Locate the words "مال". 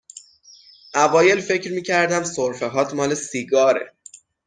2.93-3.13